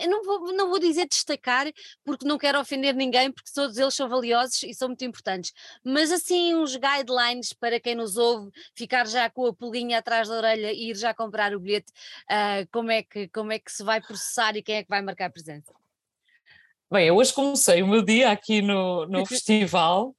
eu 0.00 0.08
não 0.08 0.22
vou, 0.22 0.52
não 0.52 0.68
vou 0.68 0.78
dizer 0.78 1.06
destacar, 1.06 1.66
porque 2.04 2.26
não 2.26 2.38
quero 2.38 2.60
ofender 2.60 2.94
ninguém, 2.94 3.30
porque 3.30 3.50
todos 3.54 3.76
eles 3.76 3.94
são 3.94 4.08
valiosos 4.08 4.62
e 4.62 4.74
são 4.74 4.88
muito 4.88 5.04
importantes, 5.04 5.52
mas 5.84 6.10
assim 6.12 6.54
uns 6.54 6.76
guidelines 6.76 7.52
para 7.52 7.80
quem 7.80 7.94
nos 7.94 8.16
ouve, 8.16 8.50
ficar 8.74 9.06
já 9.06 9.28
com 9.30 9.46
a 9.46 9.54
pulguinha 9.54 9.98
atrás 9.98 10.28
da 10.28 10.36
orelha 10.36 10.72
e 10.72 10.90
ir 10.90 10.96
já 10.96 11.14
comprar 11.14 11.54
o 11.54 11.60
bilhete, 11.60 11.92
uh, 12.30 12.68
como, 12.72 12.90
é 12.90 13.02
que, 13.02 13.28
como 13.28 13.52
é 13.52 13.58
que 13.58 13.72
se 13.72 13.82
vai 13.82 14.00
processar 14.00 14.56
e 14.56 14.62
quem 14.62 14.76
é 14.76 14.82
que 14.82 14.88
vai 14.88 15.02
marcar 15.02 15.30
presença? 15.30 15.72
Bem, 16.92 17.06
eu 17.06 17.16
hoje 17.16 17.32
comecei 17.32 17.82
o 17.82 17.86
meu 17.86 18.02
dia 18.02 18.32
aqui 18.32 18.60
no, 18.60 19.06
no 19.06 19.24
festival 19.26 20.14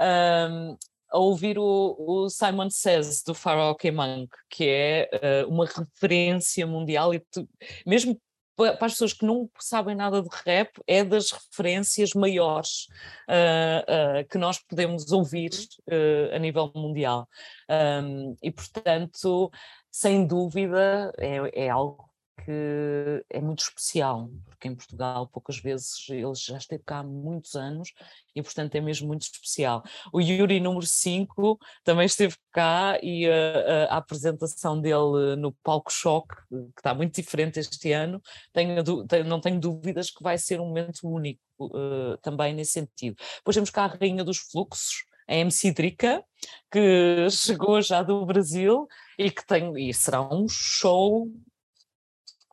um, 0.00 0.76
a 1.10 1.18
ouvir 1.18 1.58
o, 1.58 1.96
o, 1.98 2.30
Simon 2.30 2.70
Says 2.70 3.24
do 3.24 3.34
Karaoke 3.34 3.90
Monk, 3.90 4.30
que 4.48 4.68
é 4.68 5.10
uh, 5.44 5.48
uma 5.48 5.66
referência 5.66 6.64
mundial 6.64 7.12
e 7.12 7.18
tu, 7.18 7.48
mesmo 7.84 8.16
para 8.56 8.86
as 8.86 8.92
pessoas 8.92 9.12
que 9.12 9.24
não 9.24 9.48
sabem 9.58 9.94
nada 9.94 10.22
de 10.22 10.28
rap, 10.44 10.70
é 10.86 11.02
das 11.04 11.30
referências 11.30 12.12
maiores 12.14 12.86
uh, 13.28 14.20
uh, 14.20 14.28
que 14.28 14.38
nós 14.38 14.58
podemos 14.58 15.10
ouvir 15.10 15.50
uh, 15.88 16.34
a 16.34 16.38
nível 16.38 16.70
mundial. 16.74 17.28
Um, 17.68 18.36
e, 18.42 18.50
portanto, 18.50 19.50
sem 19.90 20.26
dúvida, 20.26 21.12
é, 21.18 21.64
é 21.66 21.68
algo 21.70 22.11
que 22.44 23.24
é 23.30 23.40
muito 23.40 23.60
especial, 23.60 24.30
porque 24.46 24.68
em 24.68 24.74
Portugal 24.74 25.28
poucas 25.28 25.58
vezes 25.58 26.08
ele 26.08 26.34
já 26.34 26.56
esteve 26.56 26.82
cá 26.84 26.98
há 26.98 27.02
muitos 27.02 27.54
anos 27.54 27.92
e 28.34 28.42
portanto 28.42 28.74
é 28.74 28.80
mesmo 28.80 29.06
muito 29.06 29.22
especial. 29.22 29.82
O 30.12 30.20
Yuri 30.20 30.58
número 30.58 30.86
5 30.86 31.58
também 31.84 32.06
esteve 32.06 32.36
cá 32.50 32.98
e 33.02 33.26
a, 33.26 33.32
a, 33.32 33.94
a 33.94 33.96
apresentação 33.98 34.80
dele 34.80 35.36
no 35.36 35.52
palco 35.62 35.92
choque, 35.92 36.34
que 36.48 36.80
está 36.80 36.94
muito 36.94 37.14
diferente 37.14 37.60
este 37.60 37.92
ano, 37.92 38.20
tenho, 38.52 38.82
não 39.26 39.40
tenho 39.40 39.60
dúvidas 39.60 40.10
que 40.10 40.22
vai 40.22 40.38
ser 40.38 40.60
um 40.60 40.66
momento 40.66 41.00
único 41.04 41.40
uh, 41.60 42.16
também 42.22 42.54
nesse 42.54 42.72
sentido. 42.72 43.16
Depois 43.36 43.54
temos 43.54 43.70
cá 43.70 43.84
a 43.84 43.86
Rainha 43.88 44.24
dos 44.24 44.38
Fluxos, 44.38 45.04
a 45.28 45.34
MC 45.36 45.72
Drica, 45.72 46.24
que 46.70 47.28
chegou 47.30 47.80
já 47.80 48.02
do 48.02 48.24
Brasil 48.26 48.86
e 49.18 49.30
que 49.30 49.46
tem, 49.46 49.72
e 49.88 49.94
será 49.94 50.22
um 50.22 50.48
show 50.48 51.30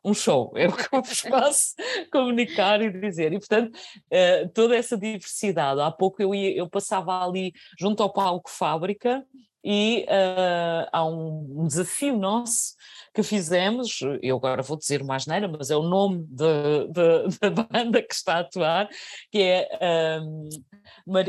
um 0.04 0.14
show, 0.14 0.52
é 0.56 0.66
o 0.66 0.72
que 0.72 0.94
eu 0.94 1.02
vos 1.02 1.22
posso 1.22 1.74
comunicar 2.12 2.80
e 2.80 2.90
dizer. 2.90 3.32
E, 3.32 3.38
portanto, 3.38 3.74
uh, 3.74 4.48
toda 4.54 4.76
essa 4.76 4.96
diversidade. 4.96 5.80
Há 5.80 5.90
pouco 5.90 6.22
eu, 6.22 6.34
ia, 6.34 6.56
eu 6.56 6.68
passava 6.68 7.24
ali 7.24 7.52
junto 7.78 8.02
ao 8.02 8.12
palco 8.12 8.50
Fábrica 8.50 9.24
e 9.62 10.06
uh, 10.08 10.88
há 10.92 11.04
um, 11.04 11.62
um, 11.62 11.66
desafio 11.66 12.16
nosso 12.16 12.74
que 13.12 13.22
fizemos, 13.22 14.00
eu 14.22 14.36
agora 14.36 14.62
vou 14.62 14.76
dizer 14.76 15.02
mais 15.02 15.26
neira, 15.26 15.48
mas 15.48 15.70
é 15.70 15.76
o 15.76 15.82
nome 15.82 16.24
da 16.28 17.50
banda 17.70 18.02
que 18.02 18.14
está 18.14 18.36
a 18.36 18.40
atuar, 18.40 18.88
que 19.30 19.42
é, 19.42 20.20
um, 20.22 20.48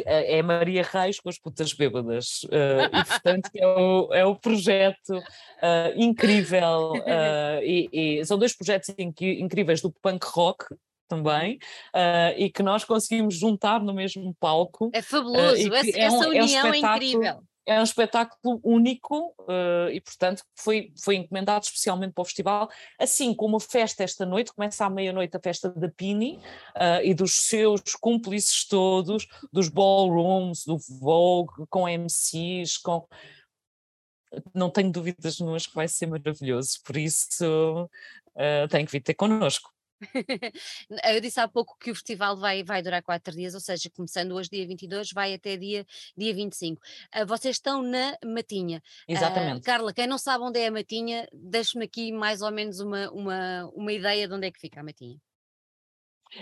é 0.05 0.41
Maria 0.43 0.83
Reis 0.83 1.19
com 1.19 1.29
as 1.29 1.39
putas 1.39 1.73
bêbadas, 1.73 2.43
uh, 2.43 2.95
e 2.95 3.05
portanto 3.05 3.49
é 3.55 3.67
o, 3.67 4.13
é 4.13 4.25
o 4.25 4.35
projeto 4.35 5.17
uh, 5.17 5.93
incrível, 5.95 6.91
uh, 6.91 7.63
e, 7.63 7.89
e, 7.91 8.25
são 8.25 8.37
dois 8.37 8.55
projetos 8.55 8.93
incríveis 8.97 9.81
do 9.81 9.91
punk 9.91 10.25
rock, 10.27 10.65
também, 11.07 11.55
uh, 11.93 12.33
e 12.37 12.49
que 12.49 12.63
nós 12.63 12.85
conseguimos 12.85 13.35
juntar 13.35 13.81
no 13.81 13.93
mesmo 13.93 14.33
palco. 14.39 14.89
É 14.93 15.01
fabuloso, 15.01 15.69
uh, 15.69 15.75
essa, 15.75 15.99
é 15.99 16.09
um, 16.09 16.19
união 16.19 16.67
é, 16.67 16.69
um 16.69 16.73
é 16.73 16.77
incrível 16.77 17.43
é 17.65 17.79
um 17.79 17.83
espetáculo 17.83 18.59
único 18.63 19.35
uh, 19.41 19.89
e, 19.91 20.01
portanto, 20.01 20.43
foi, 20.55 20.91
foi 21.01 21.15
encomendado 21.15 21.65
especialmente 21.65 22.13
para 22.13 22.21
o 22.21 22.25
festival. 22.25 22.69
Assim 22.99 23.33
como 23.33 23.57
a 23.57 23.59
festa 23.59 24.03
esta 24.03 24.25
noite, 24.25 24.53
começa 24.53 24.85
à 24.85 24.89
meia-noite 24.89 25.37
a 25.37 25.39
festa 25.39 25.69
da 25.69 25.89
Pini 25.89 26.37
uh, 26.75 27.03
e 27.03 27.13
dos 27.13 27.33
seus 27.33 27.81
cúmplices 27.99 28.65
todos, 28.65 29.27
dos 29.51 29.69
ballrooms, 29.69 30.65
do 30.65 30.77
Vogue, 30.99 31.65
com 31.69 31.87
MCs, 31.87 32.77
com. 32.77 33.07
Não 34.53 34.69
tenho 34.69 34.91
dúvidas 34.91 35.39
nenhumas 35.39 35.67
que 35.67 35.75
vai 35.75 35.87
ser 35.87 36.07
maravilhoso, 36.07 36.79
por 36.85 36.95
isso 36.95 37.83
uh, 37.83 38.67
tem 38.69 38.85
que 38.85 38.91
vir 38.91 39.01
ter 39.01 39.13
connosco. 39.13 39.71
Eu 41.03 41.21
disse 41.21 41.39
há 41.39 41.47
pouco 41.47 41.77
que 41.79 41.91
o 41.91 41.95
festival 41.95 42.37
vai, 42.37 42.63
vai 42.63 42.81
durar 42.81 43.01
quatro 43.03 43.33
dias, 43.35 43.53
ou 43.53 43.59
seja, 43.59 43.89
começando 43.89 44.33
hoje, 44.33 44.49
dia 44.49 44.65
22, 44.67 45.11
vai 45.11 45.33
até 45.33 45.57
dia, 45.57 45.85
dia 46.17 46.33
25. 46.33 46.81
Uh, 46.81 46.81
ah, 47.11 47.25
vocês 47.25 47.55
estão 47.55 47.81
na 47.81 48.17
Matinha. 48.25 48.81
Ah, 49.07 49.11
Exatamente. 49.11 49.59
Uh, 49.59 49.63
Carla, 49.63 49.93
quem 49.93 50.07
não 50.07 50.17
sabe 50.17 50.43
onde 50.43 50.59
é 50.59 50.67
a 50.67 50.71
Matinha, 50.71 51.27
deixe-me 51.33 51.85
aqui 51.85 52.11
mais 52.11 52.41
ou 52.41 52.51
menos 52.51 52.79
uma, 52.79 53.09
uma, 53.11 53.71
uma 53.73 53.93
ideia 53.93 54.27
de 54.27 54.33
onde 54.33 54.47
é 54.47 54.51
que 54.51 54.59
fica 54.59 54.79
a 54.79 54.83
Matinha. 54.83 55.19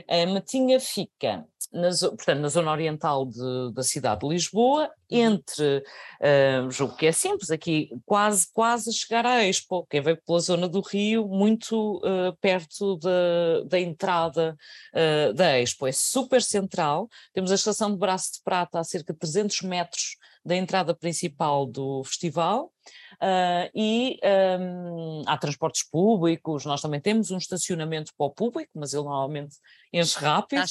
A 0.08 0.26
Matinha 0.28 0.80
fica 0.80 1.46
na, 1.72 1.90
portanto, 1.90 2.40
na 2.40 2.50
zona 2.50 2.72
oriental 2.72 3.26
de, 3.26 3.74
da 3.74 3.84
cidade 3.84 4.22
de 4.22 4.28
Lisboa, 4.28 4.86
uhum. 5.12 5.18
entre, 5.18 5.78
uh, 5.78 6.72
julgo 6.72 6.96
que 6.96 7.06
é 7.06 7.12
simples, 7.12 7.52
aqui 7.52 7.90
quase, 8.06 8.48
quase 8.52 8.90
a 8.90 8.94
chegar 8.94 9.26
à 9.26 9.46
Expo, 9.46 9.86
quem 9.90 10.02
veio 10.02 10.20
pela 10.26 10.40
zona 10.40 10.68
do 10.68 10.82
Rio, 10.82 11.28
muito 11.28 11.98
uh, 11.98 12.36
perto 12.42 12.98
da, 12.98 13.64
da 13.68 13.80
entrada 13.80 14.58
uh, 14.94 15.34
da 15.34 15.60
Expo, 15.60 15.86
é 15.86 15.92
super 15.92 16.42
central, 16.42 17.08
temos 17.34 17.52
a 17.52 17.56
estação 17.56 17.92
de 17.92 17.98
Braço 17.98 18.34
de 18.34 18.42
Prata 18.44 18.80
a 18.80 18.84
cerca 18.84 19.14
de 19.14 19.20
300 19.20 19.62
metros 19.62 20.18
da 20.44 20.56
entrada 20.56 20.96
principal 20.96 21.66
do 21.66 22.04
festival, 22.04 22.72
Uh, 23.22 23.70
e 23.76 24.18
um, 24.60 25.24
há 25.28 25.38
transportes 25.38 25.84
públicos, 25.84 26.64
nós 26.64 26.82
também 26.82 27.02
temos 27.02 27.32
um 27.32 27.38
estacionamento 27.38 28.14
para 28.18 28.28
o 28.28 28.32
público, 28.32 28.72
mas 28.74 28.94
ele 28.94 29.04
normalmente 29.04 29.58
enche 29.92 30.18
rápido, 30.20 30.64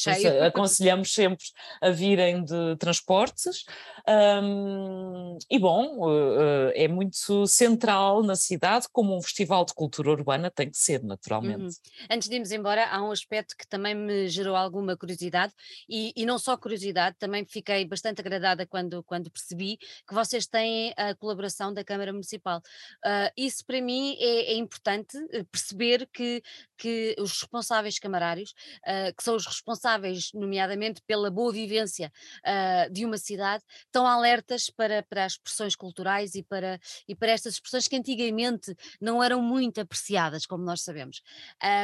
aconselhamos 0.46 1.12
sempre 1.12 1.44
a 1.82 1.90
virem 1.90 2.42
de 2.42 2.76
transportes. 2.78 3.64
Um, 4.08 5.36
e 5.50 5.58
bom, 5.58 6.08
uh, 6.08 6.72
é 6.74 6.88
muito 6.88 7.46
central 7.46 8.22
na 8.22 8.34
cidade, 8.34 8.86
como 8.92 9.14
um 9.14 9.20
festival 9.20 9.66
de 9.66 9.74
cultura 9.74 10.10
urbana 10.10 10.50
tem 10.50 10.70
que 10.70 10.78
ser, 10.78 11.02
naturalmente. 11.02 11.62
Uhum. 11.62 12.06
Antes 12.10 12.28
de 12.28 12.34
irmos 12.36 12.50
embora, 12.50 12.86
há 12.86 13.02
um 13.02 13.10
aspecto 13.10 13.54
que 13.58 13.66
também 13.68 13.94
me 13.94 14.28
gerou 14.28 14.56
alguma 14.56 14.96
curiosidade, 14.96 15.52
e, 15.86 16.12
e 16.16 16.24
não 16.24 16.38
só 16.38 16.56
curiosidade, 16.56 17.16
também 17.18 17.44
fiquei 17.44 17.84
bastante 17.84 18.20
agradada 18.20 18.66
quando, 18.66 19.02
quando 19.02 19.30
percebi 19.30 19.76
que 19.76 20.14
vocês 20.14 20.46
têm 20.46 20.94
a 20.96 21.14
colaboração 21.14 21.74
da 21.74 21.84
Câmara 21.84 22.12
Municipal 22.12 22.37
Uh, 22.38 23.30
isso 23.36 23.64
para 23.64 23.80
mim 23.80 24.16
é, 24.18 24.52
é, 24.52 24.54
importante 24.54 25.16
eh, 25.32 25.44
perceber 25.44 26.08
que, 26.12 26.42
que 26.76 27.14
os 27.18 27.40
responsáveis 27.40 27.98
camarários, 27.98 28.52
uh, 28.82 29.14
que 29.16 29.22
são 29.22 29.36
os 29.36 29.46
responsáveis, 29.46 30.30
nomeadamente, 30.32 31.02
pela 31.06 31.30
boa 31.30 31.52
vivência 31.52 32.12
uh, 32.44 32.92
de 32.92 33.04
uma 33.04 33.18
cidade, 33.18 33.64
estão 33.84 34.06
alertas 34.06 34.70
para, 34.70 35.02
para 35.02 35.24
as 35.24 35.32
expressões 35.32 35.74
culturais 35.74 36.34
e 36.34 36.42
para, 36.42 36.80
e 37.06 37.14
para 37.14 37.30
estas 37.30 37.54
expressões 37.54 37.88
que 37.88 37.96
antigamente 37.96 38.74
não 39.00 39.22
eram 39.22 39.42
muito 39.42 39.80
apreciadas, 39.80 40.46
como 40.46 40.64
nós 40.64 40.82
sabemos. 40.82 41.22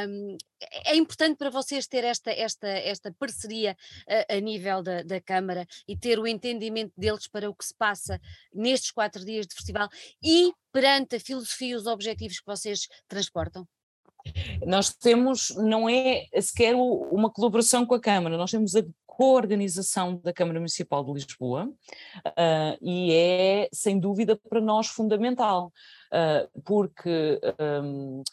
Um, 0.07 0.37
é, 0.61 0.93
é 0.93 0.95
importante 0.95 1.37
para 1.37 1.49
vocês 1.49 1.87
ter 1.87 2.03
esta, 2.03 2.31
esta, 2.31 2.67
esta 2.67 3.11
parceria 3.13 3.75
a, 4.07 4.35
a 4.35 4.39
nível 4.39 4.81
da, 4.81 5.03
da 5.03 5.21
Câmara 5.21 5.65
e 5.87 5.97
ter 5.97 6.19
o 6.19 6.27
entendimento 6.27 6.93
deles 6.97 7.27
para 7.27 7.49
o 7.49 7.55
que 7.55 7.65
se 7.65 7.73
passa 7.73 8.19
nestes 8.53 8.91
quatro 8.91 9.23
dias 9.23 9.45
de 9.47 9.55
festival 9.55 9.89
e 10.23 10.44
perante 10.71 11.15
a 11.15 11.19
filosofia 11.19 11.73
e 11.73 11.75
os 11.75 11.87
objetivos 11.87 12.39
que 12.39 12.45
vocês 12.45 12.87
transportam? 13.07 13.67
Nós 14.65 14.93
temos, 14.93 15.51
não 15.55 15.87
é 15.87 16.25
sequer 16.41 16.75
uma 16.75 17.31
colaboração 17.31 17.85
com 17.85 17.93
a 17.93 18.01
Câmara, 18.01 18.37
nós 18.37 18.51
temos 18.51 18.75
a 18.75 18.83
coorganização 19.05 20.17
da 20.17 20.33
Câmara 20.33 20.59
Municipal 20.59 21.03
de 21.05 21.13
Lisboa 21.13 21.67
uh, 21.67 22.77
e 22.81 23.13
é, 23.13 23.69
sem 23.71 23.99
dúvida, 23.99 24.35
para 24.49 24.59
nós 24.59 24.87
fundamental, 24.87 25.71
uh, 26.11 26.61
porque 26.63 27.39
um, 27.83 28.23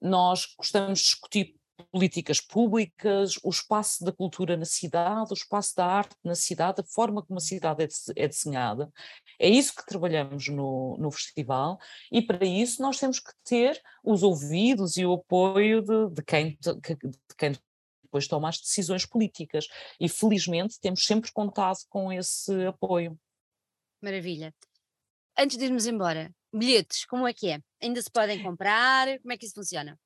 nós 0.00 0.54
gostamos 0.58 0.98
de 0.98 1.04
discutir 1.04 1.54
políticas 1.94 2.40
públicas, 2.40 3.38
o 3.44 3.50
espaço 3.50 4.04
da 4.04 4.10
cultura 4.10 4.56
na 4.56 4.64
cidade, 4.64 5.30
o 5.30 5.34
espaço 5.34 5.76
da 5.76 5.86
arte 5.86 6.16
na 6.24 6.34
cidade, 6.34 6.80
a 6.80 6.84
forma 6.84 7.22
como 7.22 7.38
a 7.38 7.40
cidade 7.40 7.84
é, 7.84 7.88
é 8.16 8.26
desenhada. 8.26 8.92
É 9.38 9.48
isso 9.48 9.72
que 9.76 9.86
trabalhamos 9.86 10.48
no, 10.48 10.96
no 10.98 11.08
festival 11.12 11.78
e 12.10 12.20
para 12.20 12.44
isso 12.44 12.82
nós 12.82 12.98
temos 12.98 13.20
que 13.20 13.30
ter 13.44 13.80
os 14.02 14.24
ouvidos 14.24 14.96
e 14.96 15.06
o 15.06 15.12
apoio 15.12 15.82
de, 15.82 16.10
de 16.10 16.22
quem, 16.24 16.58
de, 16.60 16.74
de 16.74 17.36
quem 17.38 17.52
depois 18.02 18.26
toma 18.26 18.48
as 18.48 18.58
decisões 18.58 19.06
políticas 19.06 19.68
e 20.00 20.08
felizmente 20.08 20.80
temos 20.80 21.06
sempre 21.06 21.30
contado 21.30 21.78
com 21.88 22.12
esse 22.12 22.66
apoio. 22.66 23.16
Maravilha. 24.02 24.52
Antes 25.38 25.56
de 25.56 25.64
irmos 25.64 25.86
embora, 25.86 26.34
bilhetes, 26.52 27.04
como 27.04 27.24
é 27.24 27.32
que 27.32 27.50
é? 27.50 27.60
Ainda 27.80 28.02
se 28.02 28.10
podem 28.10 28.42
comprar? 28.42 29.16
Como 29.20 29.32
é 29.32 29.38
que 29.38 29.46
isso 29.46 29.54
funciona? 29.54 29.96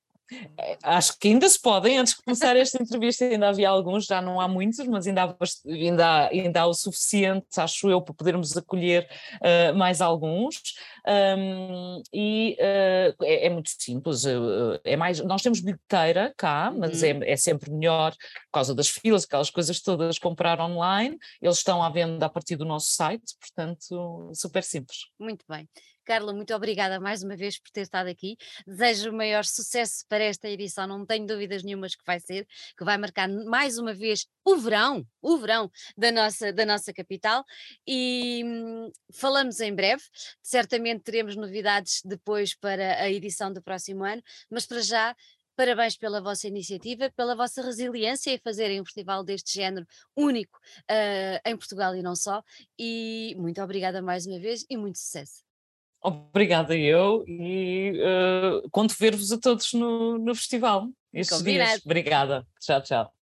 É, 0.58 0.76
acho 0.82 1.18
que 1.18 1.28
ainda 1.28 1.48
se 1.48 1.60
podem, 1.60 1.98
antes 1.98 2.14
de 2.14 2.22
começar 2.22 2.56
esta 2.56 2.82
entrevista 2.82 3.24
ainda 3.24 3.48
havia 3.48 3.68
alguns, 3.68 4.06
já 4.06 4.20
não 4.20 4.40
há 4.40 4.46
muitos, 4.46 4.86
mas 4.86 5.06
ainda 5.06 5.24
há, 5.24 5.36
ainda 5.66 6.06
há, 6.06 6.28
ainda 6.28 6.60
há 6.62 6.66
o 6.66 6.74
suficiente, 6.74 7.46
acho 7.56 7.88
eu, 7.88 8.02
para 8.02 8.14
podermos 8.14 8.56
acolher 8.56 9.08
uh, 9.36 9.76
mais 9.76 10.00
alguns. 10.00 10.56
Um, 11.06 12.02
e 12.12 12.56
uh, 12.60 13.24
é, 13.24 13.46
é, 13.46 13.50
muito 13.50 13.70
simples, 13.78 14.24
uh, 14.24 14.78
é 14.84 14.96
mais, 14.96 15.20
nós 15.20 15.40
temos 15.40 15.60
bilheteira 15.60 16.34
cá, 16.36 16.70
mas 16.70 17.02
uhum. 17.02 17.22
é, 17.22 17.32
é 17.32 17.36
sempre 17.36 17.70
melhor 17.70 18.12
por 18.12 18.52
causa 18.52 18.74
das 18.74 18.88
filas, 18.88 19.24
aquelas 19.24 19.48
coisas 19.48 19.80
todas, 19.80 20.18
comprar 20.18 20.60
online, 20.60 21.16
eles 21.40 21.56
estão 21.56 21.82
à 21.82 21.88
venda 21.88 22.26
a 22.26 22.28
partir 22.28 22.56
do 22.56 22.64
nosso 22.64 22.90
site, 22.90 23.34
portanto, 23.40 24.30
super 24.34 24.62
simples. 24.62 25.06
Muito 25.18 25.44
bem. 25.48 25.66
Carla, 26.08 26.32
muito 26.32 26.54
obrigada 26.54 26.98
mais 26.98 27.22
uma 27.22 27.36
vez 27.36 27.60
por 27.60 27.70
ter 27.70 27.82
estado 27.82 28.08
aqui. 28.08 28.38
Desejo 28.66 29.10
o 29.10 29.12
maior 29.12 29.44
sucesso 29.44 30.06
para 30.08 30.24
esta 30.24 30.48
edição, 30.48 30.86
não 30.86 31.04
tenho 31.04 31.26
dúvidas 31.26 31.62
nenhumas 31.62 31.94
que 31.94 32.02
vai 32.06 32.18
ser, 32.18 32.46
que 32.78 32.82
vai 32.82 32.96
marcar 32.96 33.28
mais 33.28 33.76
uma 33.76 33.92
vez 33.92 34.26
o 34.42 34.56
verão, 34.56 35.06
o 35.20 35.36
verão 35.36 35.70
da 35.98 36.10
nossa, 36.10 36.50
da 36.50 36.64
nossa 36.64 36.94
capital. 36.94 37.44
E 37.86 38.42
hum, 38.42 38.90
falamos 39.12 39.60
em 39.60 39.74
breve, 39.74 40.02
certamente 40.42 41.02
teremos 41.02 41.36
novidades 41.36 42.00
depois 42.02 42.54
para 42.54 43.02
a 43.02 43.10
edição 43.10 43.52
do 43.52 43.62
próximo 43.62 44.02
ano, 44.02 44.22
mas 44.50 44.64
para 44.64 44.80
já 44.80 45.14
Parabéns 45.54 45.96
pela 45.96 46.20
vossa 46.20 46.46
iniciativa, 46.46 47.10
pela 47.16 47.34
vossa 47.34 47.60
resiliência 47.60 48.30
em 48.30 48.38
fazerem 48.38 48.80
um 48.80 48.84
festival 48.84 49.24
deste 49.24 49.54
género 49.54 49.84
único 50.16 50.56
uh, 50.88 51.40
em 51.44 51.56
Portugal 51.56 51.96
e 51.96 52.00
não 52.00 52.14
só. 52.14 52.44
E 52.78 53.34
muito 53.36 53.60
obrigada 53.60 54.00
mais 54.00 54.24
uma 54.24 54.38
vez 54.38 54.64
e 54.70 54.76
muito 54.76 54.98
sucesso. 54.98 55.47
Obrigada 56.02 56.76
eu 56.76 57.24
e 57.26 57.92
uh, 58.00 58.70
conto 58.70 58.94
ver-vos 58.98 59.32
a 59.32 59.38
todos 59.38 59.72
no, 59.72 60.16
no 60.18 60.34
festival 60.34 60.88
estes 61.12 61.42
dias. 61.42 61.80
Obrigada. 61.84 62.46
Tchau, 62.60 62.82
tchau. 62.82 63.17